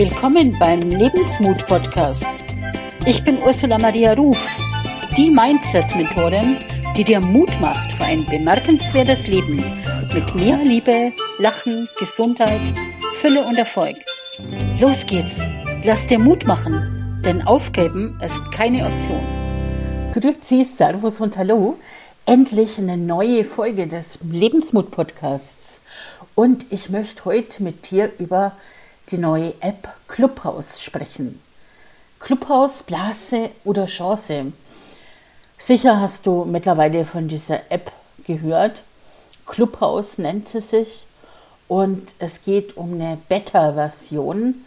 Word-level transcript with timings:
Willkommen 0.00 0.58
beim 0.58 0.80
Lebensmut-Podcast. 0.80 2.42
Ich 3.04 3.22
bin 3.22 3.36
Ursula 3.42 3.76
Maria 3.76 4.14
Ruf, 4.14 4.42
die 5.14 5.28
Mindset-Mentorin, 5.28 6.56
die 6.96 7.04
dir 7.04 7.20
Mut 7.20 7.60
macht 7.60 7.92
für 7.92 8.04
ein 8.04 8.24
bemerkenswertes 8.24 9.26
Leben 9.26 9.58
mit 10.14 10.34
mehr 10.34 10.56
Liebe, 10.64 11.12
Lachen, 11.36 11.86
Gesundheit, 11.98 12.62
Fülle 13.16 13.44
und 13.44 13.58
Erfolg. 13.58 13.96
Los 14.80 15.04
geht's! 15.04 15.36
Lass 15.84 16.06
dir 16.06 16.18
Mut 16.18 16.46
machen, 16.46 17.20
denn 17.22 17.42
aufgeben 17.42 18.18
ist 18.24 18.50
keine 18.52 18.86
Option. 18.86 19.20
Grüezi, 20.14 20.64
Servus 20.64 21.20
und 21.20 21.36
Hallo. 21.36 21.78
Endlich 22.24 22.78
eine 22.78 22.96
neue 22.96 23.44
Folge 23.44 23.86
des 23.86 24.18
Lebensmut-Podcasts. 24.22 25.82
Und 26.34 26.64
ich 26.70 26.88
möchte 26.88 27.26
heute 27.26 27.62
mit 27.62 27.90
dir 27.90 28.10
über 28.18 28.52
die 29.10 29.18
neue 29.18 29.54
App 29.60 29.88
Clubhouse 30.08 30.82
sprechen. 30.82 31.40
Clubhouse, 32.18 32.82
Blase 32.82 33.50
oder 33.64 33.86
Chance. 33.86 34.52
Sicher 35.58 36.00
hast 36.00 36.26
du 36.26 36.44
mittlerweile 36.44 37.04
von 37.04 37.28
dieser 37.28 37.70
App 37.70 37.92
gehört. 38.26 38.82
Clubhouse 39.46 40.18
nennt 40.18 40.48
sie 40.48 40.60
sich 40.60 41.06
und 41.68 42.12
es 42.18 42.42
geht 42.42 42.76
um 42.76 42.94
eine 42.94 43.18
Beta-Version 43.28 44.64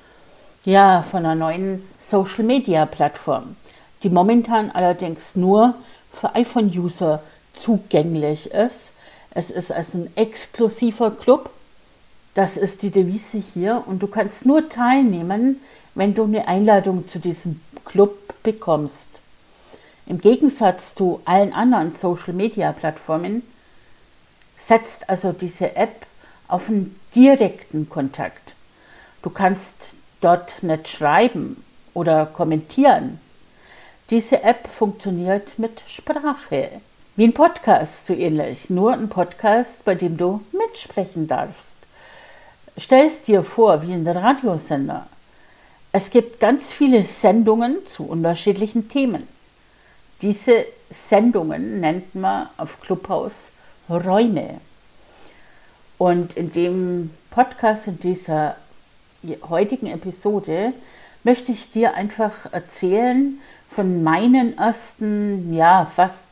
ja, 0.66 1.04
von 1.04 1.26
einer 1.26 1.36
neuen 1.36 1.88
Social-Media-Plattform, 2.00 3.56
die 4.02 4.10
momentan 4.10 4.72
allerdings 4.72 5.36
nur 5.36 5.76
für 6.12 6.36
iPhone-User 6.36 7.22
zugänglich 7.54 8.52
ist. 8.52 8.94
Es 9.32 9.52
ist 9.52 9.72
also 9.72 10.00
ein 10.00 10.12
exklusiver 10.16 11.12
Club. 11.12 11.50
Das 12.34 12.58
ist 12.58 12.82
die 12.82 12.90
Devise 12.90 13.38
hier 13.38 13.84
und 13.86 14.02
du 14.02 14.08
kannst 14.08 14.46
nur 14.46 14.68
teilnehmen, 14.68 15.62
wenn 15.94 16.16
du 16.16 16.24
eine 16.24 16.48
Einladung 16.48 17.08
zu 17.08 17.20
diesem 17.20 17.62
Club 17.86 18.34
bekommst. 18.42 19.08
Im 20.08 20.20
Gegensatz 20.20 20.96
zu 20.96 21.22
allen 21.26 21.54
anderen 21.54 21.96
Social-Media-Plattformen 21.96 23.44
setzt 24.58 25.10
also 25.10 25.32
diese 25.32 25.76
App 25.76 26.08
auf 26.48 26.70
einen 26.70 27.00
direkten 27.16 27.88
Kontakt. 27.88 28.56
Du 29.22 29.30
kannst 29.30 29.94
dort 30.20 30.64
nicht 30.64 30.88
schreiben 30.88 31.64
oder 31.94 32.26
kommentieren. 32.26 33.20
Diese 34.10 34.44
App 34.44 34.68
funktioniert 34.68 35.60
mit 35.60 35.84
Sprache. 35.88 36.70
Wie 37.16 37.26
ein 37.26 37.34
Podcast, 37.34 38.08
so 38.08 38.14
ähnlich. 38.14 38.70
Nur 38.70 38.94
ein 38.94 39.08
Podcast, 39.08 39.86
bei 39.86 39.96
dem 39.96 40.18
du 40.18 40.42
mitsprechen 40.52 41.28
darfst. 41.28 41.73
Stell 42.76 43.06
es 43.06 43.22
dir 43.22 43.44
vor 43.44 43.84
wie 43.84 43.94
ein 43.94 44.08
Radiosender. 44.08 45.06
Es 45.92 46.10
gibt 46.10 46.40
ganz 46.40 46.74
viele 46.74 47.04
Sendungen 47.04 47.86
zu 47.86 48.04
unterschiedlichen 48.04 48.90
Themen. 48.90 49.28
Diese 50.24 50.66
Sendungen 50.90 51.82
nennt 51.82 52.16
man 52.16 52.50
auf 52.58 52.82
Clubhouse 52.82 53.52
Räume. 53.88 54.60
Und 56.00 56.34
in 56.34 56.52
dem 56.52 57.12
Podcast, 57.30 57.86
in 57.88 58.00
dieser 58.00 58.56
heutigen 59.48 59.88
Episode, 59.88 60.74
möchte 61.24 61.52
ich 61.52 61.70
dir 61.70 61.94
einfach 61.94 62.52
erzählen 62.52 63.40
von 63.70 64.02
meinen 64.02 64.58
ersten, 64.58 65.54
ja, 65.54 65.86
fast 65.86 66.26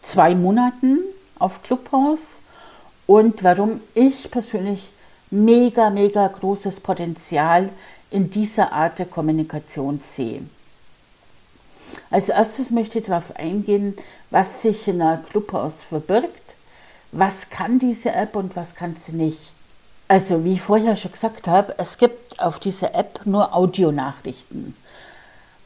zwei 0.00 0.34
Monaten 0.34 1.00
auf 1.38 1.62
Clubhouse 1.62 2.40
und 3.06 3.44
warum 3.44 3.82
ich 3.94 4.30
persönlich 4.30 4.90
mega, 5.32 5.90
mega 5.90 6.28
großes 6.28 6.80
Potenzial 6.80 7.70
in 8.10 8.30
dieser 8.30 8.72
Art 8.72 8.98
der 8.98 9.06
Kommunikation 9.06 9.98
sehe. 10.00 10.42
Als 12.10 12.28
erstes 12.28 12.70
möchte 12.70 12.98
ich 12.98 13.06
darauf 13.06 13.36
eingehen, 13.36 13.96
was 14.30 14.62
sich 14.62 14.86
in 14.88 15.00
einer 15.00 15.18
Clubhouse 15.18 15.82
verbirgt, 15.82 16.56
was 17.10 17.50
kann 17.50 17.78
diese 17.78 18.12
App 18.12 18.36
und 18.36 18.56
was 18.56 18.74
kann 18.74 18.96
sie 18.96 19.12
nicht. 19.12 19.52
Also 20.08 20.44
wie 20.44 20.54
ich 20.54 20.62
vorher 20.62 20.96
schon 20.96 21.12
gesagt 21.12 21.48
habe, 21.48 21.74
es 21.78 21.96
gibt 21.96 22.40
auf 22.40 22.58
dieser 22.58 22.94
App 22.94 23.20
nur 23.24 23.54
Audionachrichten. 23.54 24.76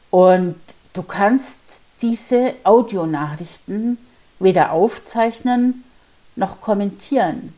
Und 0.09 0.55
du 0.93 1.03
kannst 1.03 1.59
diese 2.01 2.53
Audionachrichten 2.63 3.97
weder 4.39 4.71
aufzeichnen 4.71 5.83
noch 6.35 6.61
kommentieren. 6.61 7.53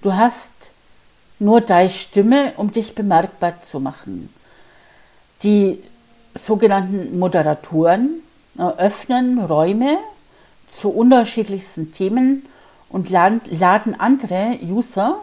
Du 0.00 0.14
hast 0.14 0.70
nur 1.38 1.60
deine 1.60 1.90
Stimme, 1.90 2.52
um 2.56 2.72
dich 2.72 2.94
bemerkbar 2.94 3.60
zu 3.62 3.80
machen. 3.80 4.32
Die 5.42 5.82
sogenannten 6.34 7.18
Moderatoren 7.18 8.22
eröffnen 8.56 9.38
Räume 9.38 9.98
zu 10.68 10.90
unterschiedlichsten 10.90 11.92
Themen 11.92 12.46
und 12.88 13.08
laden 13.10 13.98
andere 13.98 14.58
User 14.62 15.22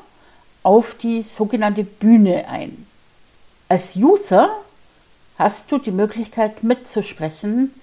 auf 0.64 0.96
die 0.96 1.22
sogenannte 1.22 1.84
Bühne 1.84 2.48
ein. 2.48 2.88
Als 3.68 3.96
User 3.96 4.50
hast 5.38 5.72
du 5.72 5.78
die 5.78 5.92
Möglichkeit 5.92 6.64
mitzusprechen, 6.64 7.74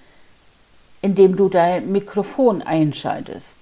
indem 1.01 1.35
du 1.35 1.49
dein 1.49 1.91
Mikrofon 1.91 2.61
einschaltest. 2.61 3.57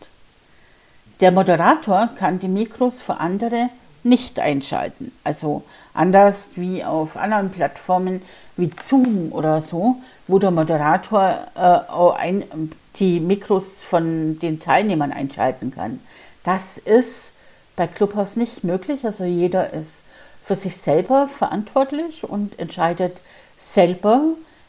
Der 1.20 1.32
Moderator 1.32 2.10
kann 2.18 2.40
die 2.40 2.48
Mikros 2.48 3.02
für 3.02 3.20
andere 3.20 3.70
nicht 4.04 4.40
einschalten. 4.40 5.12
Also 5.24 5.64
anders 5.94 6.52
wie 6.56 6.84
auf 6.84 7.18
anderen 7.18 7.50
Plattformen 7.52 8.22
wie 8.58 8.70
Zoom 8.82 9.32
oder 9.32 9.62
so, 9.62 9.98
wo 10.28 10.40
der 10.40 10.52
Moderator 10.52 11.48
äh, 11.56 12.20
ein, 12.20 12.72
die 12.98 13.20
Mikros 13.20 13.84
von 13.84 14.40
den 14.40 14.60
Teilnehmern 14.60 15.12
einschalten 15.12 15.72
kann. 15.72 16.00
Das 16.44 16.78
ist 16.78 17.34
bei 17.76 17.88
Clubhouse 17.88 18.36
nicht 18.36 18.64
möglich. 18.64 19.06
Also 19.06 19.24
jeder 19.24 19.74
ist 19.74 20.02
für 20.44 20.56
sich 20.56 20.78
selber 20.78 21.28
verantwortlich 21.28 22.24
und 22.24 22.60
entscheidet 22.60 23.22
selber, 23.58 24.22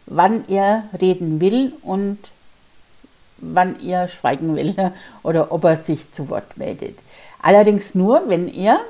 wann 0.07 0.49
er 0.49 0.85
reden 1.01 1.41
will 1.41 1.73
und 1.83 2.19
wann 3.39 3.83
er 3.85 4.09
schweigen 4.09 4.55
will 4.57 4.75
oder 5.23 5.53
ob 5.53 5.65
er 5.65 5.77
sich 5.77 6.13
zu 6.13 6.29
Wort 6.29 6.57
meldet. 6.59 6.99
Allerdings 7.41 7.95
nur, 7.95 8.29
wenn 8.29 8.49
er 8.49 8.81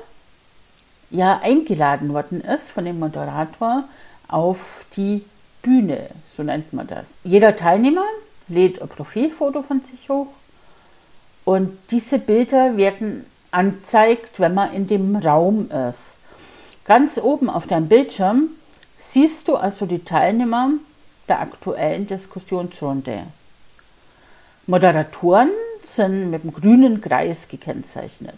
ja 1.13 1.39
eingeladen 1.41 2.13
worden 2.13 2.41
ist 2.41 2.71
von 2.71 2.85
dem 2.85 2.99
Moderator 2.99 3.85
auf 4.27 4.85
die 4.97 5.23
Bühne, 5.61 6.09
so 6.35 6.43
nennt 6.43 6.73
man 6.73 6.87
das. 6.87 7.09
Jeder 7.23 7.55
Teilnehmer 7.55 8.05
lädt 8.49 8.81
ein 8.81 8.89
Profilfoto 8.89 9.61
von 9.61 9.81
sich 9.81 10.09
hoch 10.09 10.27
und 11.45 11.77
diese 11.91 12.19
Bilder 12.19 12.75
werden 12.77 13.25
anzeigt, 13.51 14.39
wenn 14.39 14.55
man 14.55 14.73
in 14.73 14.87
dem 14.87 15.15
Raum 15.15 15.69
ist. 15.69 16.17
Ganz 16.83 17.17
oben 17.17 17.49
auf 17.49 17.67
deinem 17.67 17.87
Bildschirm 17.87 18.49
siehst 18.97 19.47
du 19.47 19.55
also 19.55 19.85
die 19.85 20.03
Teilnehmer 20.03 20.71
der 21.29 21.39
aktuellen 21.39 22.07
Diskussionsrunde. 22.07 23.23
Moderatoren 24.65 25.51
sind 25.83 26.31
mit 26.31 26.43
dem 26.43 26.53
grünen 26.53 27.01
Kreis 27.01 27.47
gekennzeichnet. 27.47 28.37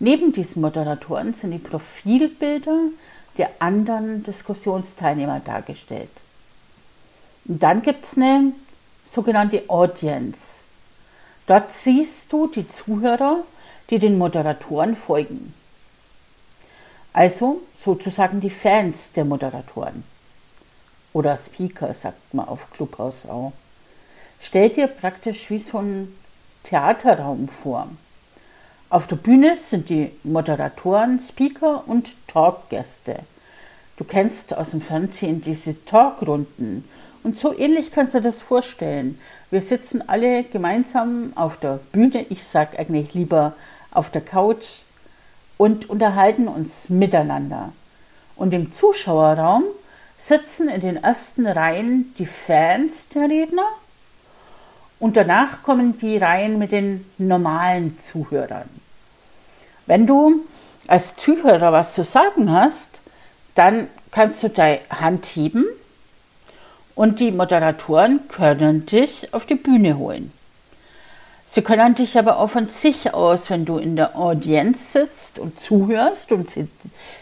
Neben 0.00 0.32
diesen 0.32 0.62
Moderatoren 0.62 1.34
sind 1.34 1.50
die 1.50 1.58
Profilbilder 1.58 2.90
der 3.36 3.50
anderen 3.58 4.22
Diskussionsteilnehmer 4.22 5.40
dargestellt. 5.40 6.10
Und 7.46 7.62
dann 7.62 7.82
gibt 7.82 8.04
es 8.04 8.16
eine 8.16 8.52
sogenannte 9.04 9.64
Audience. 9.68 10.62
Dort 11.46 11.72
siehst 11.72 12.32
du 12.32 12.46
die 12.46 12.68
Zuhörer, 12.68 13.38
die 13.90 13.98
den 13.98 14.18
Moderatoren 14.18 14.96
folgen. 14.96 15.54
Also 17.12 17.62
sozusagen 17.76 18.40
die 18.40 18.50
Fans 18.50 19.12
der 19.12 19.24
Moderatoren. 19.24 20.04
Oder 21.12 21.36
Speaker, 21.36 21.94
sagt 21.94 22.34
man 22.34 22.46
auf 22.46 22.70
Clubhouse 22.70 23.26
auch. 23.26 23.52
Stell 24.40 24.68
dir 24.68 24.86
praktisch 24.86 25.48
wie 25.50 25.58
so 25.58 25.78
ein 25.78 26.14
Theaterraum 26.64 27.48
vor. 27.48 27.88
Auf 28.90 29.06
der 29.06 29.16
Bühne 29.16 29.54
sind 29.54 29.90
die 29.90 30.10
Moderatoren, 30.24 31.20
Speaker 31.20 31.84
und 31.86 32.14
Talkgäste. 32.26 33.18
Du 33.98 34.04
kennst 34.04 34.56
aus 34.56 34.70
dem 34.70 34.80
Fernsehen 34.80 35.42
diese 35.42 35.84
Talkrunden. 35.84 36.88
Und 37.22 37.38
so 37.38 37.54
ähnlich 37.54 37.92
kannst 37.92 38.14
du 38.14 38.22
das 38.22 38.40
vorstellen. 38.40 39.20
Wir 39.50 39.60
sitzen 39.60 40.08
alle 40.08 40.42
gemeinsam 40.42 41.34
auf 41.34 41.58
der 41.58 41.80
Bühne, 41.92 42.24
ich 42.30 42.44
sage 42.44 42.78
eigentlich 42.78 43.12
lieber 43.12 43.52
auf 43.90 44.08
der 44.08 44.22
Couch 44.22 44.64
und 45.58 45.90
unterhalten 45.90 46.48
uns 46.48 46.88
miteinander. 46.88 47.72
Und 48.36 48.54
im 48.54 48.72
Zuschauerraum 48.72 49.64
sitzen 50.16 50.70
in 50.70 50.80
den 50.80 50.96
ersten 50.96 51.46
Reihen 51.46 52.14
die 52.16 52.24
Fans 52.24 53.08
der 53.08 53.28
Redner 53.28 53.68
und 55.00 55.16
danach 55.16 55.62
kommen 55.62 55.98
die 55.98 56.18
Reihen 56.18 56.58
mit 56.58 56.72
den 56.72 57.04
normalen 57.18 57.98
Zuhörern. 57.98 58.68
Wenn 59.86 60.06
du 60.06 60.44
als 60.86 61.16
Zuhörer 61.16 61.72
was 61.72 61.94
zu 61.94 62.04
sagen 62.04 62.52
hast, 62.52 63.00
dann 63.54 63.88
kannst 64.10 64.42
du 64.42 64.48
deine 64.48 64.80
Hand 64.90 65.26
heben 65.26 65.64
und 66.94 67.20
die 67.20 67.30
Moderatoren 67.30 68.26
können 68.28 68.86
dich 68.86 69.32
auf 69.32 69.46
die 69.46 69.54
Bühne 69.54 69.98
holen. 69.98 70.32
Sie 71.50 71.62
können 71.62 71.94
dich 71.94 72.18
aber 72.18 72.38
auch 72.38 72.50
von 72.50 72.68
sich 72.68 73.14
aus, 73.14 73.48
wenn 73.48 73.64
du 73.64 73.78
in 73.78 73.96
der 73.96 74.16
Audienz 74.16 74.92
sitzt 74.92 75.38
und 75.38 75.58
zuhörst 75.60 76.32
und 76.32 76.50
sie 76.50 76.68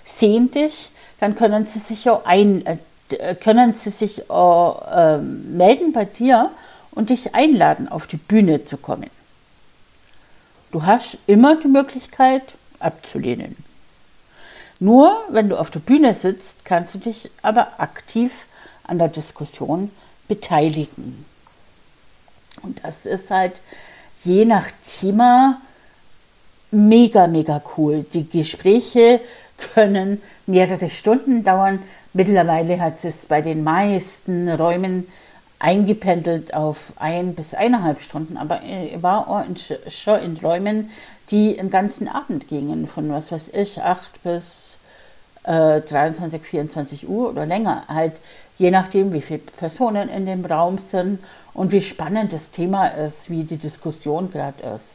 sehen 0.05 0.51
dich, 0.51 0.91
dann 1.21 1.37
können 1.37 1.65
sie 1.65 1.79
sich 1.79 2.11
auch 2.11 2.25
ein, 2.25 2.65
äh, 2.67 3.35
können 3.37 3.73
sie 3.73 3.91
sich 3.91 4.29
auch, 4.29 4.91
äh, 4.91 5.19
melden 5.19 5.93
bei 5.93 6.05
dir 6.05 6.51
und 6.97 7.11
dich 7.11 7.37
einladen, 7.37 7.89
auf 7.89 8.09
die 8.09 8.17
Bühne 8.17 8.65
zu 8.65 8.77
kommen. 8.77 9.11
Du 10.73 10.85
hast 10.85 11.19
immer 11.29 11.55
die 11.61 11.69
Möglichkeit 11.69 12.43
abzulehnen. 12.81 13.57
Nur 14.81 15.17
wenn 15.29 15.49
du 15.49 15.57
auf 15.57 15.71
der 15.71 15.81
Bühne 15.81 16.15
sitzt, 16.15 16.65
kannst 16.65 16.95
du 16.95 16.99
dich 16.99 17.31
aber 17.43 17.81
aktiv 17.81 18.33
an 18.85 18.99
der 18.99 19.09
Diskussion 19.09 19.91
beteiligen. 20.27 21.25
Und 22.63 22.83
das 22.85 23.07
ist 23.07 23.31
halt 23.31 23.61
je 24.25 24.45
nach 24.45 24.69
Thema 25.01 25.61
mega, 26.71 27.27
mega 27.27 27.63
cool. 27.77 28.05
Die 28.13 28.29
Gespräche 28.29 29.21
können 29.75 30.23
mehrere 30.47 30.91
Stunden 30.91 31.45
dauern. 31.45 31.83
Mittlerweile 32.13 32.81
hat 32.81 33.05
es 33.05 33.27
bei 33.27 33.43
den 33.43 33.63
meisten 33.63 34.49
Räumen 34.49 35.07
eingependelt 35.67 36.55
auf 36.55 36.93
ein 36.95 37.35
bis 37.35 37.53
eineinhalb 37.53 38.01
Stunden, 38.01 38.37
aber 38.37 38.61
ich 38.63 39.03
war 39.03 39.45
schon 39.89 40.21
in 40.21 40.37
Räumen, 40.37 40.91
die 41.33 41.57
den 41.57 41.71
ganzen 41.71 42.07
Abend 42.07 42.47
gingen, 42.47 42.87
von 42.87 43.11
was 43.11 43.33
weiß 43.33 43.49
ich, 43.53 43.83
acht 43.83 44.23
bis 44.23 44.77
äh, 45.43 45.81
23, 45.81 46.41
24 46.41 47.09
Uhr 47.09 47.31
oder 47.31 47.47
länger, 47.47 47.83
halt 47.89 48.13
je 48.59 48.71
nachdem, 48.71 49.13
wie 49.13 49.21
viele 49.21 49.41
Personen 49.41 50.09
in 50.09 50.25
dem 50.25 50.45
Raum 50.45 50.79
sind 50.79 51.19
und 51.53 51.73
wie 51.73 51.83
spannend 51.83 52.33
das 52.33 52.53
Thema 52.53 52.87
ist, 52.87 53.29
wie 53.29 53.43
die 53.43 53.57
Diskussion 53.57 54.31
gerade 54.31 54.63
ist. 54.77 54.95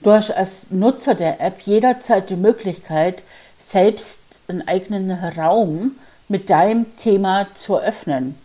Du 0.00 0.12
hast 0.12 0.30
als 0.30 0.66
Nutzer 0.70 1.16
der 1.16 1.40
App 1.40 1.60
jederzeit 1.62 2.30
die 2.30 2.36
Möglichkeit, 2.36 3.24
selbst 3.58 4.20
einen 4.46 4.68
eigenen 4.68 5.10
Raum 5.10 5.96
mit 6.28 6.50
deinem 6.50 6.96
Thema 6.96 7.48
zu 7.56 7.80
öffnen. 7.80 8.36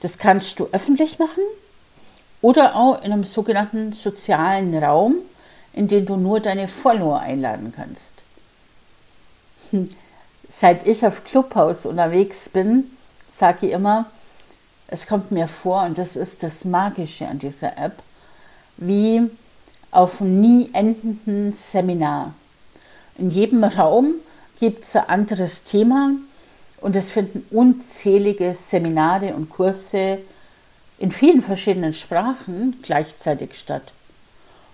Das 0.00 0.18
kannst 0.18 0.60
du 0.60 0.68
öffentlich 0.72 1.18
machen 1.18 1.42
oder 2.40 2.76
auch 2.76 3.02
in 3.02 3.12
einem 3.12 3.24
sogenannten 3.24 3.92
sozialen 3.92 4.76
Raum, 4.82 5.16
in 5.72 5.88
den 5.88 6.06
du 6.06 6.16
nur 6.16 6.40
deine 6.40 6.68
Follower 6.68 7.20
einladen 7.20 7.72
kannst. 7.74 8.12
Hm. 9.70 9.88
Seit 10.48 10.86
ich 10.86 11.04
auf 11.06 11.24
Clubhouse 11.24 11.84
unterwegs 11.84 12.48
bin, 12.48 12.90
sage 13.36 13.66
ich 13.66 13.72
immer, 13.72 14.06
es 14.86 15.06
kommt 15.06 15.30
mir 15.30 15.46
vor, 15.46 15.82
und 15.82 15.98
das 15.98 16.16
ist 16.16 16.42
das 16.42 16.64
Magische 16.64 17.28
an 17.28 17.38
dieser 17.38 17.76
App, 17.76 18.02
wie 18.78 19.28
auf 19.90 20.20
einem 20.20 20.40
nie 20.40 20.70
endenden 20.72 21.52
Seminar. 21.52 22.32
In 23.18 23.30
jedem 23.30 23.62
Raum 23.64 24.14
gibt 24.58 24.84
es 24.84 24.96
ein 24.96 25.08
anderes 25.08 25.64
Thema 25.64 26.12
und 26.80 26.96
es 26.96 27.10
finden 27.10 27.44
unzählige 27.50 28.54
Seminare 28.54 29.34
und 29.34 29.50
Kurse 29.50 30.18
in 30.98 31.12
vielen 31.12 31.42
verschiedenen 31.42 31.92
Sprachen 31.92 32.78
gleichzeitig 32.82 33.58
statt. 33.58 33.92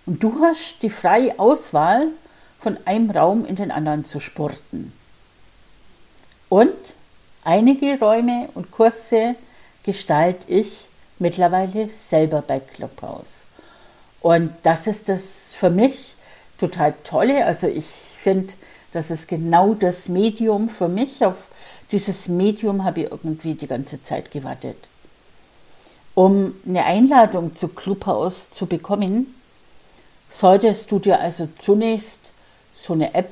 Und 0.06 0.22
du 0.22 0.40
hast 0.40 0.82
die 0.82 0.90
freie 0.90 1.38
Auswahl, 1.38 2.08
von 2.64 2.78
einem 2.86 3.10
Raum 3.10 3.44
in 3.44 3.56
den 3.56 3.70
anderen 3.70 4.06
zu 4.06 4.20
spurten. 4.20 4.94
Und 6.48 6.72
einige 7.44 7.98
Räume 7.98 8.48
und 8.54 8.70
Kurse 8.70 9.34
gestalte 9.82 10.50
ich 10.50 10.88
mittlerweile 11.18 11.90
selber 11.90 12.40
bei 12.40 12.60
Clubhouse. 12.60 13.44
Und 14.22 14.54
das 14.62 14.86
ist 14.86 15.10
das 15.10 15.52
für 15.54 15.68
mich 15.68 16.14
total 16.58 16.94
tolle. 17.04 17.44
Also 17.44 17.66
ich 17.66 17.84
finde, 17.84 18.54
das 18.92 19.10
ist 19.10 19.28
genau 19.28 19.74
das 19.74 20.08
Medium 20.08 20.70
für 20.70 20.88
mich, 20.88 21.22
auf 21.22 21.36
dieses 21.94 22.26
Medium 22.26 22.82
habe 22.82 23.02
ich 23.02 23.10
irgendwie 23.12 23.54
die 23.54 23.68
ganze 23.68 24.02
Zeit 24.02 24.32
gewartet. 24.32 24.76
Um 26.14 26.54
eine 26.66 26.84
Einladung 26.84 27.54
zu 27.54 27.68
Clubhouse 27.68 28.50
zu 28.50 28.66
bekommen, 28.66 29.32
solltest 30.28 30.90
du 30.90 30.98
dir 30.98 31.20
also 31.20 31.48
zunächst 31.58 32.18
so 32.74 32.94
eine 32.94 33.14
App 33.14 33.30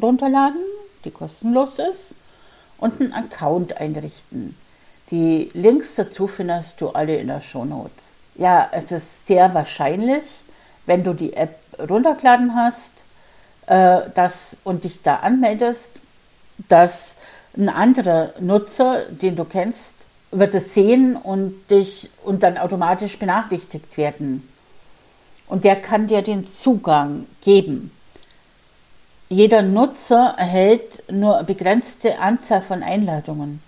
runterladen, 0.00 0.60
die 1.04 1.10
kostenlos 1.10 1.80
ist, 1.80 2.14
und 2.78 3.00
einen 3.00 3.12
Account 3.12 3.76
einrichten. 3.76 4.56
Die 5.10 5.48
Links 5.52 5.96
dazu 5.96 6.28
findest 6.28 6.80
du 6.80 6.90
alle 6.90 7.16
in 7.16 7.26
der 7.26 7.40
Show 7.40 7.64
Notes. 7.64 8.12
Ja, 8.36 8.68
es 8.70 8.92
ist 8.92 9.26
sehr 9.26 9.52
wahrscheinlich, 9.52 10.22
wenn 10.84 11.02
du 11.02 11.12
die 11.12 11.32
App 11.32 11.58
runtergeladen 11.90 12.54
hast 12.54 12.92
äh, 13.66 14.02
das, 14.14 14.58
und 14.62 14.84
dich 14.84 15.02
da 15.02 15.16
anmeldest, 15.16 15.90
dass 16.68 17.16
ein 17.56 17.68
anderer 17.68 18.32
Nutzer, 18.40 19.06
den 19.10 19.36
du 19.36 19.44
kennst, 19.44 19.94
wird 20.30 20.54
es 20.54 20.74
sehen 20.74 21.16
und 21.16 21.54
dich 21.70 22.10
und 22.24 22.42
dann 22.42 22.58
automatisch 22.58 23.18
benachrichtigt 23.18 23.96
werden. 23.96 24.46
Und 25.48 25.64
der 25.64 25.76
kann 25.76 26.08
dir 26.08 26.22
den 26.22 26.46
Zugang 26.46 27.26
geben. 27.42 27.92
Jeder 29.28 29.62
Nutzer 29.62 30.34
erhält 30.36 31.10
nur 31.10 31.36
eine 31.36 31.44
begrenzte 31.44 32.18
Anzahl 32.18 32.62
von 32.62 32.82
Einladungen. 32.82 33.60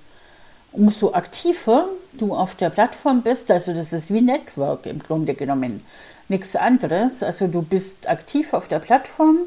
Umso 0.73 1.15
aktiver 1.15 1.89
du 2.13 2.35
auf 2.35 2.55
der 2.55 2.71
Plattform 2.71 3.23
bist, 3.23 3.51
also 3.51 3.73
das 3.73 3.93
ist 3.93 4.13
wie 4.13 4.21
Network 4.21 4.87
im 4.87 4.99
Grunde 4.99 5.35
genommen, 5.35 5.85
nichts 6.29 6.57
anderes. 6.57 7.23
Also 7.23 7.47
du 7.47 7.63
bist 7.63 8.09
aktiv 8.09 8.53
auf 8.53 8.69
der 8.69 8.81
Plattform 8.81 9.39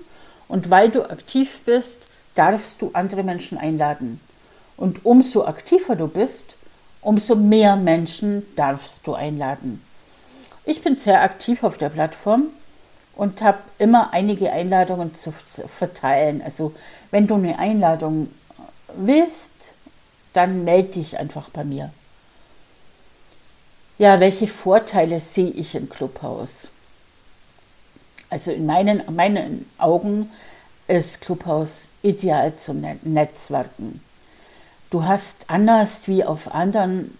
und 0.47 0.69
weil 0.69 0.89
du 0.89 1.09
aktiv 1.09 1.61
bist, 1.65 1.99
darfst 2.35 2.81
du 2.81 2.91
andere 2.93 3.23
Menschen 3.23 3.57
einladen. 3.57 4.19
Und 4.81 5.05
umso 5.05 5.45
aktiver 5.45 5.95
du 5.95 6.07
bist, 6.07 6.55
umso 7.01 7.35
mehr 7.35 7.75
Menschen 7.75 8.43
darfst 8.55 9.05
du 9.05 9.13
einladen. 9.13 9.79
Ich 10.65 10.81
bin 10.81 10.97
sehr 10.97 11.21
aktiv 11.21 11.63
auf 11.63 11.77
der 11.77 11.89
Plattform 11.89 12.47
und 13.15 13.43
habe 13.43 13.59
immer 13.77 14.11
einige 14.11 14.51
Einladungen 14.51 15.13
zu 15.13 15.31
verteilen. 15.67 16.41
Also 16.41 16.73
wenn 17.11 17.27
du 17.27 17.35
eine 17.35 17.59
Einladung 17.59 18.33
willst, 18.95 19.51
dann 20.33 20.63
melde 20.63 20.93
dich 20.93 21.19
einfach 21.19 21.49
bei 21.49 21.63
mir. 21.63 21.93
Ja, 23.99 24.19
welche 24.19 24.47
Vorteile 24.47 25.19
sehe 25.19 25.51
ich 25.51 25.75
im 25.75 25.89
Clubhaus? 25.89 26.69
Also 28.31 28.49
in 28.49 28.65
meinen, 28.65 29.03
meinen 29.13 29.69
Augen 29.77 30.31
ist 30.87 31.21
Clubhaus 31.21 31.85
ideal 32.01 32.55
zum 32.55 32.81
Netzwerken. 33.03 34.01
Du 34.91 35.05
hast 35.05 35.45
anders 35.47 36.07
wie 36.07 36.25
auf 36.25 36.53
anderen 36.53 37.17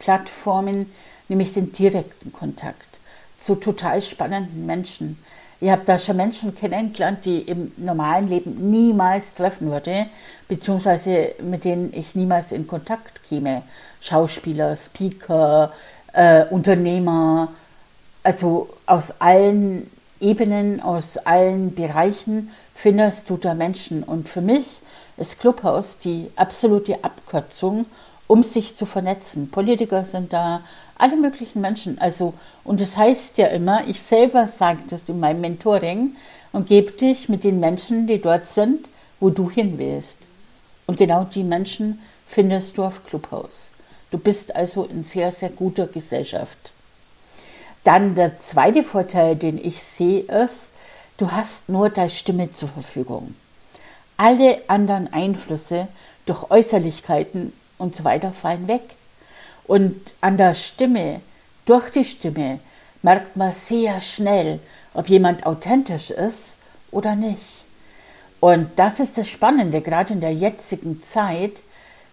Plattformen 0.00 0.92
nämlich 1.28 1.54
den 1.54 1.72
direkten 1.72 2.32
Kontakt 2.32 2.98
zu 3.38 3.54
total 3.54 4.02
spannenden 4.02 4.66
Menschen. 4.66 5.16
Ich 5.60 5.70
habe 5.70 5.82
da 5.86 6.00
schon 6.00 6.16
Menschen 6.16 6.52
kennengelernt, 6.52 7.24
die 7.24 7.42
im 7.42 7.70
normalen 7.76 8.28
Leben 8.28 8.70
niemals 8.72 9.34
treffen 9.34 9.70
würde, 9.70 10.06
beziehungsweise 10.48 11.34
mit 11.42 11.64
denen 11.64 11.92
ich 11.94 12.16
niemals 12.16 12.50
in 12.50 12.66
Kontakt 12.66 13.22
käme. 13.22 13.62
Schauspieler, 14.00 14.74
Speaker, 14.74 15.72
äh, 16.12 16.46
Unternehmer, 16.46 17.52
also 18.24 18.68
aus 18.86 19.20
allen 19.20 19.88
Ebenen, 20.18 20.80
aus 20.80 21.18
allen 21.18 21.72
Bereichen 21.72 22.50
findest 22.74 23.30
du 23.30 23.36
da 23.36 23.54
Menschen. 23.54 24.02
Und 24.02 24.28
für 24.28 24.40
mich 24.40 24.80
ist 25.20 25.38
Clubhouse 25.38 25.98
die 25.98 26.30
absolute 26.34 27.04
Abkürzung, 27.04 27.86
um 28.26 28.42
sich 28.42 28.76
zu 28.76 28.86
vernetzen. 28.86 29.50
Politiker 29.50 30.04
sind 30.04 30.32
da, 30.32 30.62
alle 30.96 31.16
möglichen 31.16 31.60
Menschen. 31.60 31.98
Also, 31.98 32.34
und 32.64 32.80
das 32.80 32.96
heißt 32.96 33.38
ja 33.38 33.46
immer, 33.48 33.86
ich 33.86 34.02
selber 34.02 34.48
sage 34.48 34.80
das 34.88 35.08
in 35.08 35.20
meinem 35.20 35.40
Mentoring 35.40 36.16
und 36.52 36.68
gebe 36.68 36.92
dich 36.92 37.28
mit 37.28 37.44
den 37.44 37.60
Menschen, 37.60 38.06
die 38.06 38.20
dort 38.20 38.48
sind, 38.48 38.86
wo 39.18 39.30
du 39.30 39.50
hin 39.50 39.78
willst. 39.78 40.18
Und 40.86 40.98
genau 40.98 41.24
die 41.24 41.44
Menschen 41.44 42.00
findest 42.26 42.76
du 42.76 42.84
auf 42.84 43.04
Clubhouse. 43.06 43.68
Du 44.10 44.18
bist 44.18 44.54
also 44.54 44.84
in 44.84 45.04
sehr, 45.04 45.32
sehr 45.32 45.50
guter 45.50 45.86
Gesellschaft. 45.86 46.72
Dann 47.84 48.14
der 48.14 48.40
zweite 48.40 48.82
Vorteil, 48.82 49.36
den 49.36 49.56
ich 49.56 49.82
sehe, 49.82 50.20
ist, 50.22 50.70
du 51.16 51.30
hast 51.30 51.68
nur 51.68 51.88
deine 51.90 52.10
Stimme 52.10 52.52
zur 52.52 52.68
Verfügung. 52.68 53.34
Alle 54.22 54.60
anderen 54.68 55.10
Einflüsse 55.14 55.88
durch 56.26 56.50
Äußerlichkeiten 56.50 57.54
und 57.78 57.96
so 57.96 58.04
weiter 58.04 58.32
fallen 58.32 58.68
weg. 58.68 58.82
Und 59.64 59.96
an 60.20 60.36
der 60.36 60.52
Stimme, 60.52 61.22
durch 61.64 61.88
die 61.88 62.04
Stimme, 62.04 62.58
merkt 63.00 63.38
man 63.38 63.54
sehr 63.54 63.98
schnell, 64.02 64.60
ob 64.92 65.08
jemand 65.08 65.46
authentisch 65.46 66.10
ist 66.10 66.56
oder 66.90 67.16
nicht. 67.16 67.64
Und 68.40 68.70
das 68.76 69.00
ist 69.00 69.16
das 69.16 69.26
Spannende, 69.26 69.80
gerade 69.80 70.12
in 70.12 70.20
der 70.20 70.34
jetzigen 70.34 71.02
Zeit, 71.02 71.62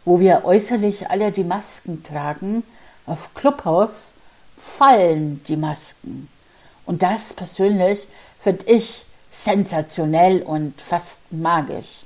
wo 0.06 0.22
wir 0.22 0.46
äußerlich 0.46 1.10
alle 1.10 1.34
die 1.34 1.44
Masken 1.44 2.04
tragen, 2.04 2.64
auf 3.06 3.34
Clubhouse 3.34 4.14
fallen 4.58 5.42
die 5.50 5.58
Masken. 5.58 6.30
Und 6.86 7.04
das 7.04 7.34
persönlich 7.34 8.08
finde 8.40 8.66
ich 8.68 9.04
sensationell 9.44 10.42
und 10.42 10.82
fast 10.82 11.20
magisch. 11.32 12.04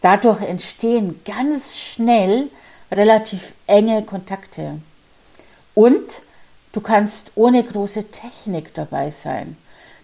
Dadurch 0.00 0.42
entstehen 0.42 1.20
ganz 1.24 1.76
schnell 1.76 2.48
relativ 2.90 3.52
enge 3.66 4.02
Kontakte. 4.02 4.78
Und 5.74 6.22
du 6.72 6.80
kannst 6.80 7.32
ohne 7.34 7.62
große 7.62 8.10
Technik 8.10 8.72
dabei 8.74 9.10
sein. 9.10 9.56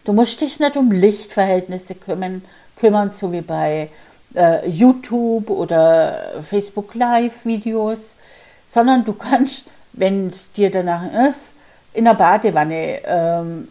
Du 0.05 0.13
musst 0.13 0.41
dich 0.41 0.61
nicht 0.61 0.77
um 0.77 0.91
Lichtverhältnisse 0.91 1.95
kümmern, 1.95 2.45
kümmern 2.77 3.13
so 3.13 3.33
wie 3.33 3.41
bei 3.41 3.89
äh, 4.35 4.69
YouTube 4.69 5.49
oder 5.51 6.43
Facebook 6.49 6.95
Live-Videos, 6.95 8.01
sondern 8.69 9.05
du 9.05 9.15
kannst, 9.15 9.65
wenn 9.93 10.27
es 10.27 10.53
dir 10.53 10.71
danach 10.71 11.11
ist, 11.29 11.55
in 11.95 12.05
der 12.05 12.15
Badewanne 12.15 13.01
ähm, 13.07 13.69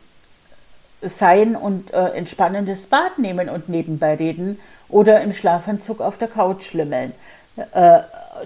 sein 1.03 1.55
und 1.55 1.93
äh, 1.93 2.09
entspannendes 2.09 2.87
Bad 2.87 3.19
nehmen 3.19 3.49
und 3.49 3.69
nebenbei 3.69 4.15
reden 4.15 4.59
oder 4.89 5.21
im 5.21 5.33
Schlafanzug 5.33 6.01
auf 6.01 6.17
der 6.17 6.27
Couch 6.27 6.65
schlimmeln. 6.65 7.13
Äh, 7.55 7.99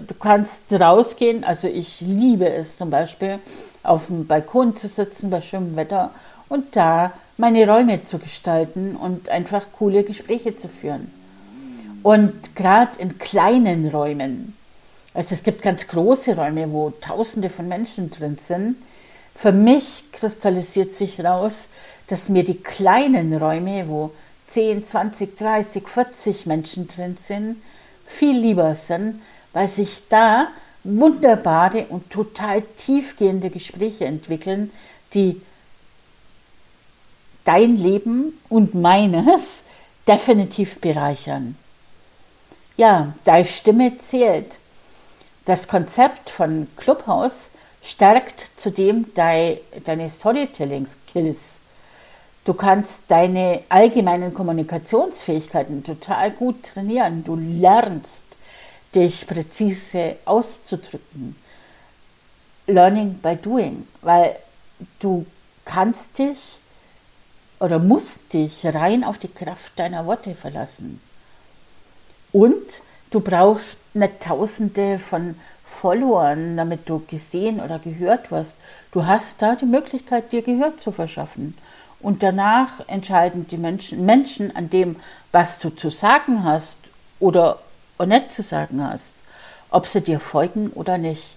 du 0.06 0.14
kannst 0.18 0.72
rausgehen, 0.72 1.44
also 1.44 1.68
ich 1.68 2.00
liebe 2.00 2.48
es 2.48 2.76
zum 2.76 2.90
Beispiel, 2.90 3.38
auf 3.82 4.06
dem 4.06 4.26
Balkon 4.26 4.76
zu 4.76 4.88
sitzen 4.88 5.30
bei 5.30 5.40
schönem 5.40 5.76
Wetter 5.76 6.10
und 6.48 6.76
da 6.76 7.12
meine 7.36 7.68
Räume 7.68 8.02
zu 8.04 8.18
gestalten 8.18 8.96
und 8.96 9.28
einfach 9.28 9.66
coole 9.78 10.02
Gespräche 10.02 10.56
zu 10.58 10.68
führen. 10.68 11.12
Und 12.02 12.54
gerade 12.54 12.98
in 12.98 13.18
kleinen 13.18 13.88
Räumen, 13.88 14.56
also 15.14 15.34
es 15.34 15.42
gibt 15.42 15.62
ganz 15.62 15.86
große 15.88 16.36
Räume, 16.36 16.72
wo 16.72 16.90
Tausende 16.90 17.50
von 17.50 17.68
Menschen 17.68 18.10
drin 18.10 18.38
sind, 18.44 18.76
für 19.34 19.52
mich 19.52 20.04
kristallisiert 20.12 20.94
sich 20.94 21.24
raus, 21.24 21.68
dass 22.08 22.28
mir 22.28 22.44
die 22.44 22.58
kleinen 22.58 23.34
Räume, 23.34 23.88
wo 23.88 24.12
10, 24.48 24.86
20, 24.86 25.36
30, 25.36 25.86
40 25.86 26.46
Menschen 26.46 26.88
drin 26.88 27.16
sind, 27.22 27.56
viel 28.06 28.38
lieber 28.38 28.74
sind, 28.74 29.20
weil 29.52 29.68
sich 29.68 30.02
da 30.08 30.48
wunderbare 30.84 31.86
und 31.86 32.10
total 32.10 32.62
tiefgehende 32.62 33.50
Gespräche 33.50 34.06
entwickeln, 34.06 34.72
die 35.12 35.40
dein 37.44 37.76
Leben 37.76 38.38
und 38.48 38.74
meines 38.74 39.62
definitiv 40.06 40.80
bereichern. 40.80 41.56
Ja, 42.76 43.14
deine 43.24 43.44
Stimme 43.44 43.96
zählt. 43.98 44.58
Das 45.44 45.66
Konzept 45.68 46.30
von 46.30 46.68
Clubhouse 46.76 47.50
stärkt 47.82 48.50
zudem 48.56 49.06
deine 49.14 50.10
Storytelling-Skills. 50.10 51.57
Du 52.48 52.54
kannst 52.54 53.10
deine 53.10 53.60
allgemeinen 53.68 54.32
Kommunikationsfähigkeiten 54.32 55.84
total 55.84 56.30
gut 56.30 56.62
trainieren. 56.62 57.22
Du 57.22 57.36
lernst, 57.36 58.22
dich 58.94 59.26
präzise 59.26 60.16
auszudrücken. 60.24 61.36
Learning 62.66 63.18
by 63.18 63.36
doing, 63.36 63.86
weil 64.00 64.34
du 64.98 65.26
kannst 65.66 66.16
dich 66.16 66.58
oder 67.60 67.78
musst 67.78 68.32
dich 68.32 68.64
rein 68.64 69.04
auf 69.04 69.18
die 69.18 69.28
Kraft 69.28 69.78
deiner 69.78 70.06
Worte 70.06 70.34
verlassen. 70.34 71.02
Und 72.32 72.80
du 73.10 73.20
brauchst 73.20 73.94
nicht 73.94 74.20
tausende 74.20 74.98
von 74.98 75.38
Followern, 75.66 76.56
damit 76.56 76.88
du 76.88 77.04
gesehen 77.06 77.60
oder 77.60 77.78
gehört 77.78 78.30
wirst. 78.30 78.56
Du 78.90 79.04
hast 79.04 79.42
da 79.42 79.54
die 79.54 79.66
Möglichkeit, 79.66 80.32
dir 80.32 80.40
Gehör 80.40 80.78
zu 80.78 80.92
verschaffen. 80.92 81.54
Und 82.00 82.22
danach 82.22 82.86
entscheiden 82.86 83.48
die 83.48 83.56
Menschen, 83.56 84.04
Menschen 84.06 84.54
an 84.54 84.70
dem, 84.70 84.96
was 85.32 85.58
du 85.58 85.70
zu 85.70 85.90
sagen 85.90 86.44
hast 86.44 86.76
oder 87.18 87.58
nicht 88.06 88.32
zu 88.32 88.42
sagen 88.42 88.82
hast, 88.82 89.12
ob 89.70 89.86
sie 89.86 90.00
dir 90.00 90.20
folgen 90.20 90.70
oder 90.70 90.98
nicht. 90.98 91.34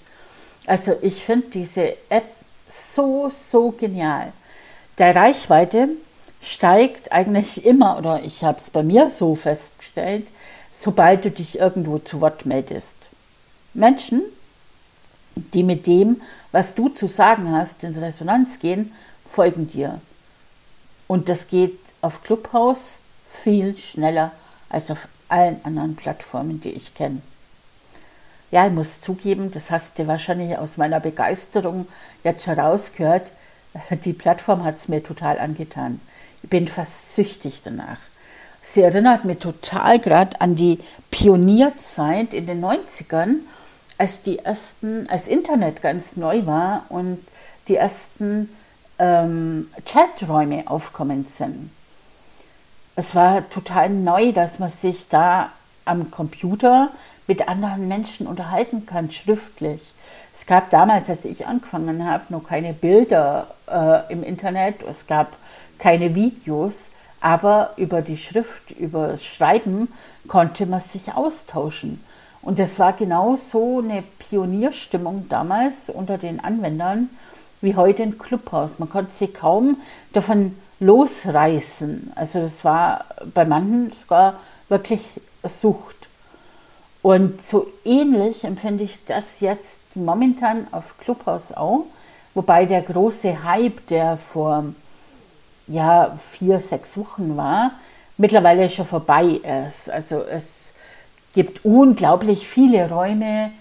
Also 0.68 0.96
ich 1.02 1.24
finde 1.24 1.48
diese 1.48 1.96
App 2.10 2.26
so, 2.70 3.30
so 3.30 3.72
genial. 3.72 4.32
Der 4.98 5.16
Reichweite 5.16 5.90
steigt 6.42 7.12
eigentlich 7.12 7.66
immer, 7.66 7.98
oder 7.98 8.22
ich 8.24 8.44
habe 8.44 8.60
es 8.60 8.70
bei 8.70 8.84
mir 8.84 9.10
so 9.10 9.36
festgestellt, 9.36 10.28
sobald 10.72 11.26
du 11.26 11.32
dich 11.32 11.60
irgendwo 11.60 11.98
zu 11.98 12.22
Wort 12.22 12.46
meldest. 12.46 12.96
Menschen, 13.74 14.22
die 15.36 15.64
mit 15.64 15.88
dem, 15.88 16.22
was 16.52 16.76
du 16.76 16.90
zu 16.90 17.08
sagen 17.08 17.52
hast, 17.52 17.84
in 17.84 17.98
Resonanz 17.98 18.60
gehen, 18.60 18.92
folgen 19.32 19.68
dir. 19.68 20.00
Und 21.12 21.28
das 21.28 21.50
geht 21.50 21.78
auf 22.00 22.24
Clubhouse 22.24 22.98
viel 23.44 23.78
schneller 23.78 24.32
als 24.70 24.90
auf 24.90 25.10
allen 25.28 25.60
anderen 25.66 25.98
Plattformen, 25.98 26.62
die 26.62 26.70
ich 26.70 26.94
kenne. 26.94 27.22
Ja, 28.50 28.68
ich 28.68 28.72
muss 28.72 29.02
zugeben, 29.02 29.52
das 29.52 29.72
hast 29.72 30.00
du 30.00 30.08
wahrscheinlich 30.08 30.58
aus 30.58 30.78
meiner 30.78 31.02
Begeisterung 31.02 31.86
jetzt 32.24 32.46
schon 32.46 32.58
rausgehört. 32.58 33.30
Die 34.06 34.14
Plattform 34.14 34.64
hat 34.64 34.78
es 34.78 34.88
mir 34.88 35.04
total 35.04 35.38
angetan. 35.38 36.00
Ich 36.44 36.50
bin 36.50 36.70
fast 36.70 37.14
süchtig 37.14 37.60
danach. 37.62 38.00
Sie 38.62 38.80
erinnert 38.80 39.26
mich 39.26 39.40
total 39.40 40.00
gerade 40.00 40.40
an 40.40 40.56
die 40.56 40.80
Pionierzeit 41.10 42.34
in 42.34 42.48
den 42.48 42.64
90ern, 42.64 43.40
als 43.98 44.22
die 44.22 44.40
ersten, 44.40 45.10
als 45.10 45.28
Internet 45.28 45.82
ganz 45.82 46.16
neu 46.16 46.46
war 46.46 46.86
und 46.88 47.20
die 47.68 47.76
ersten 47.76 48.48
ähm, 49.02 49.68
Chaträume 49.84 50.66
aufkommen 50.68 51.26
sind. 51.26 51.72
Es 52.96 53.16
war 53.16 53.50
total 53.50 53.90
neu, 53.90 54.32
dass 54.32 54.60
man 54.60 54.70
sich 54.70 55.08
da 55.08 55.50
am 55.86 56.12
Computer 56.12 56.90
mit 57.26 57.48
anderen 57.48 57.88
Menschen 57.88 58.28
unterhalten 58.28 58.86
kann, 58.86 59.12
schriftlich. 59.12 59.94
Es 60.34 60.46
gab 60.46 60.70
damals, 60.70 61.10
als 61.10 61.26
ich 61.26 61.48
angefangen 61.48 62.06
habe, 62.06 62.26
noch 62.30 62.44
keine 62.44 62.74
Bilder 62.74 63.48
äh, 63.68 64.14
im 64.14 64.22
Internet, 64.24 64.84
es 64.84 65.08
gab 65.08 65.36
keine 65.80 66.14
Videos, 66.14 66.86
aber 67.22 67.72
über 67.78 68.02
die 68.02 68.18
Schrift, 68.18 68.70
über 68.72 69.08
das 69.08 69.26
Schreiben 69.26 69.88
konnte 70.28 70.68
man 70.68 70.82
sich 70.82 71.14
austauschen. 71.14 72.04
Und 72.44 72.60
das 72.60 72.78
war 72.78 72.94
genau 72.94 73.36
so 73.36 73.80
eine 73.80 74.04
Pionierstimmung 74.20 75.28
damals 75.28 75.90
unter 75.90 76.18
den 76.18 76.40
Anwendern 76.40 77.10
wie 77.62 77.76
heute 77.76 78.04
ein 78.04 78.18
Clubhaus. 78.18 78.80
Man 78.80 78.90
konnte 78.90 79.14
sich 79.14 79.34
kaum 79.34 79.78
davon 80.14 80.56
losreißen. 80.80 82.12
Also 82.16 82.42
das 82.42 82.66
war 82.66 83.06
bei 83.34 83.46
manchen 83.46 83.94
sogar 84.02 84.36
wirklich 84.68 85.22
Sucht. 85.44 86.10
Und 87.02 87.42
so 87.42 87.68
ähnlich 87.84 88.44
empfinde 88.44 88.84
ich 88.84 89.04
das 89.06 89.40
jetzt 89.40 89.80
momentan 89.96 90.68
auf 90.72 90.98
Clubhaus 91.00 91.52
auch, 91.52 91.86
wobei 92.34 92.66
der 92.66 92.82
große 92.82 93.44
Hype, 93.44 93.88
der 93.88 94.18
vor 94.18 94.66
ja, 95.68 96.18
vier, 96.32 96.60
sechs 96.60 96.98
Wochen 96.98 97.38
war, 97.38 97.72
mittlerweile 98.18 98.70
schon 98.70 98.86
vorbei 98.86 99.40
ist. 99.68 99.90
Also 99.90 100.24
es 100.24 100.74
gibt 101.34 101.66
unglaublich 101.66 102.48
viele 102.48 102.90
Räume 102.90 103.52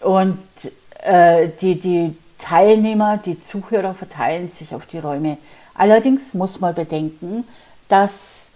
und 0.00 0.38
äh, 1.02 1.48
die, 1.60 1.78
die 1.78 2.16
Teilnehmer, 2.38 3.18
die 3.18 3.40
Zuhörer 3.40 3.94
verteilen 3.94 4.48
sich 4.48 4.74
auf 4.74 4.86
die 4.86 4.98
Räume. 4.98 5.38
Allerdings 5.74 6.34
muss 6.34 6.60
man 6.60 6.74
bedenken, 6.74 7.44
dass 7.88 8.50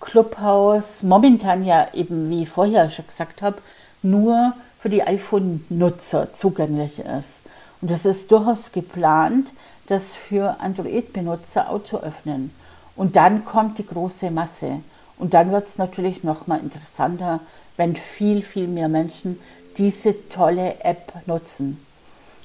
Clubhouse 0.00 1.02
momentan 1.02 1.64
ja 1.64 1.88
eben, 1.94 2.30
wie 2.30 2.42
ich 2.42 2.48
vorher 2.48 2.90
schon 2.90 3.06
gesagt 3.06 3.42
habe, 3.42 3.58
nur 4.02 4.54
für 4.80 4.88
die 4.88 5.02
iPhone-Nutzer 5.02 6.32
zugänglich 6.34 6.98
ist. 6.98 7.42
Und 7.80 7.90
es 7.90 8.04
ist 8.04 8.30
durchaus 8.30 8.72
geplant, 8.72 9.52
das 9.86 10.16
für 10.16 10.60
Android-Benutzer 10.60 11.70
auch 11.70 11.84
zu 11.84 12.02
öffnen. 12.02 12.52
Und 12.94 13.16
dann 13.16 13.44
kommt 13.44 13.78
die 13.78 13.86
große 13.86 14.30
Masse. 14.30 14.80
Und 15.18 15.34
dann 15.34 15.50
wird 15.50 15.66
es 15.66 15.78
natürlich 15.78 16.24
noch 16.24 16.46
mal 16.46 16.60
interessanter, 16.60 17.40
wenn 17.76 17.96
viel, 17.96 18.42
viel 18.42 18.68
mehr 18.68 18.88
Menschen 18.88 19.38
diese 19.76 20.28
tolle 20.28 20.80
App 20.80 21.12
nutzen. 21.26 21.85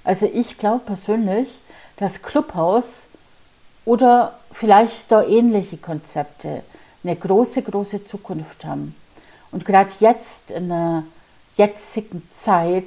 Also 0.04 0.30
ich 0.32 0.58
glaube 0.58 0.84
persönlich, 0.86 1.62
dass 1.98 2.22
Clubhouse 2.22 3.08
oder 3.86 4.40
vielleicht 4.52 5.12
da 5.12 5.24
ähnliche 5.24 5.78
Konzepte 5.78 6.64
eine 7.04 7.16
große, 7.16 7.62
große 7.62 8.06
Zukunft 8.06 8.66
haben. 8.66 8.96
Und 9.52 9.66
gerade 9.66 9.92
jetzt 10.00 10.52
in 10.52 10.70
der 10.70 11.04
jetzigen 11.58 12.28
Zeit 12.30 12.86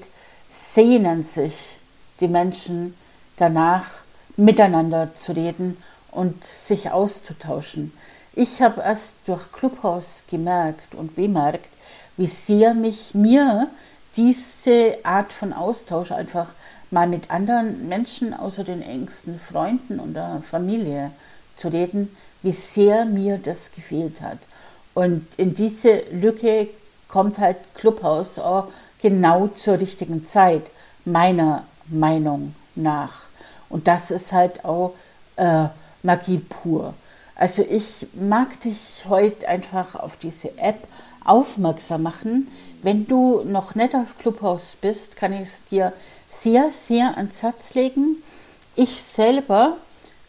sehnen 0.49 1.23
sich 1.23 1.79
die 2.21 2.29
Menschen 2.29 2.97
danach, 3.37 3.89
miteinander 4.37 5.15
zu 5.15 5.33
reden 5.33 5.77
und 6.11 6.45
sich 6.45 6.91
auszutauschen. 6.91 7.93
Ich 8.33 8.61
habe 8.63 8.81
erst 8.81 9.15
durch 9.27 9.53
Clubhouse 9.53 10.25
gemerkt 10.29 10.95
und 10.95 11.15
bemerkt, 11.15 11.69
wie 12.17 12.27
sehr 12.27 12.75
mich 12.75 13.15
mir 13.15 13.69
diese 14.17 14.99
Art 15.05 15.33
von 15.33 15.53
Austausch 15.53 16.11
einfach 16.11 16.49
mal 16.95 17.07
mit 17.09 17.31
anderen 17.31 17.89
Menschen 17.89 18.33
außer 18.33 18.65
den 18.65 18.81
engsten 18.81 19.39
Freunden 19.39 20.01
und 20.01 20.15
der 20.15 20.43
Familie 20.49 21.11
zu 21.57 21.69
reden, 21.69 22.17
wie 22.43 22.53
sehr 22.53 23.05
mir 23.05 23.37
das 23.37 23.73
gefehlt 23.73 24.23
hat. 24.23 24.39
Und 24.95 25.27
in 25.37 25.55
diese 25.55 26.05
Lücke 26.13 26.69
kommt 27.09 27.39
halt 27.39 27.57
Clubhouse 27.75 28.39
auch 28.39 28.69
genau 29.03 29.49
zur 29.49 29.81
richtigen 29.81 30.27
Zeit, 30.27 30.63
meiner 31.05 31.65
Meinung 31.87 32.55
nach. 32.77 33.27
Und 33.69 33.89
das 33.89 34.11
ist 34.11 34.33
halt 34.33 34.65
auch 34.65 34.95
äh, 35.37 35.67
Magie 36.03 36.39
pur. 36.39 36.95
Also 37.35 37.65
ich 37.69 38.07
mag 38.15 38.61
dich 38.61 39.05
heute 39.09 39.49
einfach 39.49 39.97
auf 39.97 40.17
diese 40.17 40.57
App 40.59 40.87
aufmerksam 41.25 42.03
machen. 42.03 42.49
Wenn 42.83 43.07
du 43.07 43.43
noch 43.45 43.75
nicht 43.75 43.95
auf 43.95 44.17
Clubhouse 44.21 44.77
bist, 44.81 45.17
kann 45.17 45.33
ich 45.33 45.49
es 45.49 45.65
dir 45.71 45.93
sehr, 46.41 46.71
sehr 46.71 47.17
ans 47.17 47.43
Herz 47.43 47.75
legen. 47.75 48.23
Ich 48.77 49.03
selber 49.03 49.77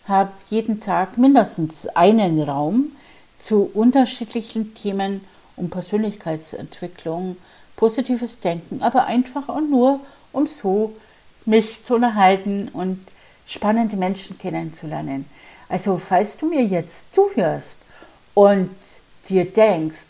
habe 0.07 0.31
jeden 0.49 0.79
Tag 0.79 1.17
mindestens 1.17 1.87
einen 1.87 2.41
Raum 2.41 2.91
zu 3.39 3.69
unterschiedlichen 3.73 4.75
Themen 4.75 5.21
um 5.55 5.69
Persönlichkeitsentwicklung, 5.69 7.37
positives 7.75 8.39
Denken, 8.39 8.81
aber 8.81 9.05
einfach 9.05 9.49
auch 9.49 9.61
nur, 9.61 9.99
um 10.31 10.47
so 10.47 10.93
mich 11.45 11.83
zu 11.85 11.95
unterhalten 11.95 12.69
und 12.73 12.99
spannende 13.47 13.95
Menschen 13.95 14.37
kennenzulernen. 14.37 15.25
Also 15.69 15.97
falls 15.97 16.37
du 16.37 16.47
mir 16.47 16.63
jetzt 16.63 17.13
zuhörst 17.13 17.77
und 18.33 18.69
dir 19.29 19.45
denkst, 19.45 20.05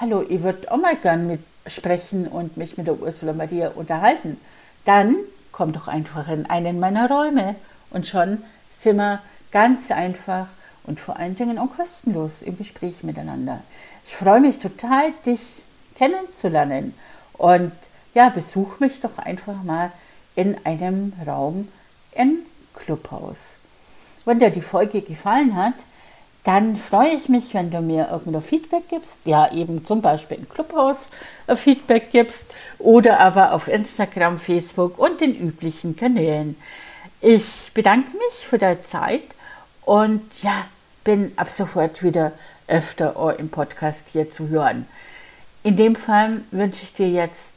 hallo, 0.00 0.24
ich 0.28 0.42
würde 0.42 0.70
auch 0.70 0.76
mal 0.76 0.96
gern 0.96 1.26
mit 1.26 1.40
sprechen 1.66 2.26
und 2.26 2.56
mich 2.56 2.76
mit 2.76 2.86
der 2.86 3.00
Ursula 3.00 3.32
Maria 3.32 3.68
unterhalten, 3.70 4.38
dann 4.84 5.16
komm 5.58 5.72
doch 5.72 5.88
einfach 5.88 6.28
in 6.28 6.48
einen 6.48 6.78
meiner 6.78 7.10
Räume 7.10 7.56
und 7.90 8.06
schon 8.06 8.44
sind 8.78 8.96
wir 8.96 9.20
ganz 9.50 9.90
einfach 9.90 10.46
und 10.84 11.00
vor 11.00 11.16
allen 11.16 11.34
Dingen 11.34 11.58
auch 11.58 11.74
kostenlos 11.76 12.42
im 12.42 12.56
Gespräch 12.56 13.02
miteinander. 13.02 13.58
Ich 14.06 14.14
freue 14.14 14.38
mich 14.38 14.60
total, 14.60 15.10
dich 15.26 15.64
kennenzulernen 15.96 16.94
und 17.32 17.72
ja, 18.14 18.28
besuch 18.28 18.78
mich 18.78 19.00
doch 19.00 19.18
einfach 19.18 19.60
mal 19.64 19.90
in 20.36 20.56
einem 20.64 21.12
Raum 21.26 21.66
im 22.12 22.38
Clubhaus. 22.74 23.56
Wenn 24.24 24.38
dir 24.38 24.50
die 24.50 24.62
Folge 24.62 25.02
gefallen 25.02 25.56
hat, 25.56 25.74
dann 26.48 26.76
freue 26.76 27.10
ich 27.10 27.28
mich, 27.28 27.52
wenn 27.52 27.70
du 27.70 27.82
mir 27.82 28.08
irgendein 28.10 28.40
Feedback 28.40 28.88
gibst, 28.88 29.18
ja 29.26 29.52
eben 29.52 29.84
zum 29.84 30.00
Beispiel 30.00 30.38
im 30.38 30.48
Clubhaus 30.48 31.08
Feedback 31.56 32.10
gibst 32.10 32.46
oder 32.78 33.20
aber 33.20 33.52
auf 33.52 33.68
Instagram, 33.68 34.40
Facebook 34.40 34.98
und 34.98 35.20
den 35.20 35.38
üblichen 35.38 35.94
Kanälen. 35.94 36.56
Ich 37.20 37.70
bedanke 37.74 38.12
mich 38.12 38.46
für 38.48 38.56
deine 38.56 38.82
Zeit 38.82 39.24
und 39.82 40.22
ja, 40.40 40.64
bin 41.04 41.32
ab 41.36 41.50
sofort 41.50 42.02
wieder 42.02 42.32
öfter 42.66 43.38
im 43.38 43.50
Podcast 43.50 44.06
hier 44.12 44.30
zu 44.30 44.48
hören. 44.48 44.88
In 45.62 45.76
dem 45.76 45.96
Fall 45.96 46.40
wünsche 46.50 46.84
ich 46.84 46.94
dir 46.94 47.10
jetzt, 47.10 47.52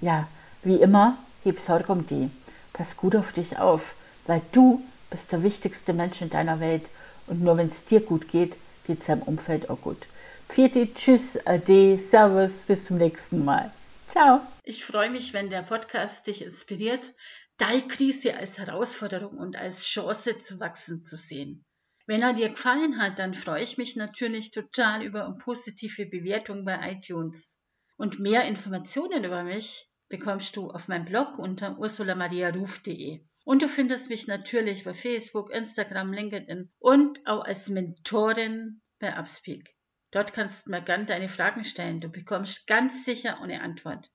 ja, 0.00 0.26
wie 0.64 0.82
immer, 0.82 1.14
heb 1.44 1.60
Sorge 1.60 1.92
um 1.92 2.04
die. 2.04 2.32
Pass 2.72 2.96
gut 2.96 3.14
auf 3.14 3.30
dich 3.30 3.60
auf, 3.60 3.94
weil 4.26 4.40
du 4.50 4.82
bist 5.08 5.30
der 5.30 5.44
wichtigste 5.44 5.92
Mensch 5.92 6.20
in 6.20 6.30
deiner 6.30 6.58
Welt 6.58 6.82
und 7.26 7.42
nur 7.42 7.56
wenn 7.56 7.68
es 7.68 7.84
dir 7.84 8.00
gut 8.00 8.28
geht, 8.28 8.56
geht 8.86 9.00
es 9.00 9.06
deinem 9.06 9.22
Umfeld 9.22 9.70
auch 9.70 9.80
gut. 9.80 10.06
Vierte, 10.48 10.92
tschüss, 10.94 11.38
ade, 11.46 11.98
servus, 11.98 12.64
bis 12.66 12.84
zum 12.84 12.98
nächsten 12.98 13.44
Mal. 13.44 13.70
Ciao. 14.08 14.40
Ich 14.62 14.84
freue 14.84 15.10
mich, 15.10 15.32
wenn 15.34 15.50
der 15.50 15.62
Podcast 15.62 16.26
dich 16.26 16.42
inspiriert, 16.42 17.14
deine 17.58 17.86
Krise 17.88 18.36
als 18.36 18.58
Herausforderung 18.58 19.36
und 19.38 19.56
als 19.56 19.84
Chance 19.84 20.38
zu 20.38 20.60
wachsen 20.60 21.02
zu 21.02 21.16
sehen. 21.16 21.64
Wenn 22.06 22.22
er 22.22 22.34
dir 22.34 22.50
gefallen 22.50 22.98
hat, 22.98 23.18
dann 23.18 23.34
freue 23.34 23.62
ich 23.62 23.78
mich 23.78 23.96
natürlich 23.96 24.52
total 24.52 25.02
über 25.02 25.26
eine 25.26 25.36
positive 25.36 26.06
Bewertung 26.06 26.64
bei 26.64 26.92
iTunes. 26.92 27.58
Und 27.96 28.20
mehr 28.20 28.44
Informationen 28.46 29.24
über 29.24 29.42
mich 29.42 29.90
bekommst 30.08 30.56
du 30.56 30.70
auf 30.70 30.86
meinem 30.86 31.04
Blog 31.04 31.38
unter 31.38 31.78
ursulamariaruf.de. 31.78 33.20
Und 33.46 33.62
du 33.62 33.68
findest 33.68 34.10
mich 34.10 34.26
natürlich 34.26 34.82
bei 34.82 34.92
Facebook, 34.92 35.52
Instagram, 35.52 36.12
LinkedIn 36.12 36.68
und 36.80 37.24
auch 37.28 37.44
als 37.44 37.68
Mentorin 37.68 38.82
bei 38.98 39.16
Upspeak. 39.16 39.72
Dort 40.10 40.32
kannst 40.32 40.66
du 40.66 40.72
mir 40.72 40.82
gern 40.82 41.06
deine 41.06 41.28
Fragen 41.28 41.64
stellen. 41.64 42.00
Du 42.00 42.08
bekommst 42.08 42.66
ganz 42.66 43.04
sicher 43.04 43.40
eine 43.40 43.60
Antwort. 43.62 44.10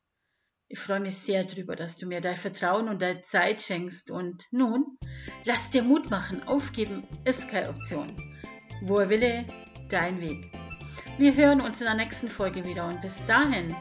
Ich 0.68 0.80
freue 0.80 1.00
mich 1.00 1.18
sehr 1.18 1.46
darüber, 1.46 1.78
dass 1.78 1.96
du 1.96 2.08
mir 2.08 2.20
dein 2.20 2.36
Vertrauen 2.36 2.90
und 2.90 3.02
deine 3.02 3.22
Zeit 3.22 3.62
schenkst. 3.62 4.12
Und 4.12 4.48
nun, 4.52 4.98
lass 5.46 5.70
dir 5.70 5.84
Mut 5.84 6.10
machen. 6.10 6.44
Aufgeben 6.44 7.08
ist 7.24 7.48
keine 7.48 7.70
Option. 7.70 8.08
Wo 8.82 8.98
er 8.98 9.10
wille, 9.10 9.46
dein 9.88 10.20
Weg. 10.20 10.52
Wir 11.18 11.34
hören 11.36 11.62
uns 11.62 11.80
in 11.80 11.88
der 11.88 11.96
nächsten 11.96 12.30
Folge 12.30 12.66
wieder 12.66 12.86
und 12.86 13.02
bis 13.02 13.26
dahin, 13.28 13.74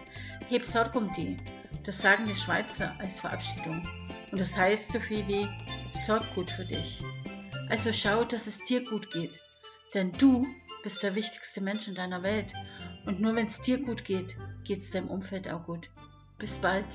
heb 0.48 0.64
Sorg 0.64 0.94
um 0.94 1.12
die. 1.14 1.38
Das 1.82 2.00
sagen 2.00 2.26
die 2.26 2.36
Schweizer 2.36 2.94
als 3.00 3.18
Verabschiedung. 3.18 3.82
Und 4.30 4.40
das 4.40 4.56
heißt 4.56 4.92
so 4.92 5.00
viel 5.00 5.26
wie, 5.26 5.48
sorg 6.06 6.34
gut 6.34 6.50
für 6.50 6.64
dich. 6.64 7.02
Also 7.68 7.92
schau, 7.92 8.24
dass 8.24 8.46
es 8.46 8.58
dir 8.64 8.84
gut 8.84 9.10
geht. 9.10 9.40
Denn 9.94 10.12
du 10.12 10.46
bist 10.82 11.02
der 11.02 11.14
wichtigste 11.14 11.60
Mensch 11.60 11.88
in 11.88 11.94
deiner 11.94 12.22
Welt. 12.22 12.52
Und 13.06 13.20
nur 13.20 13.34
wenn 13.34 13.46
es 13.46 13.60
dir 13.60 13.78
gut 13.78 14.04
geht, 14.04 14.36
geht 14.64 14.80
es 14.80 14.90
deinem 14.90 15.08
Umfeld 15.08 15.48
auch 15.48 15.64
gut. 15.64 15.90
Bis 16.38 16.58
bald. 16.58 16.86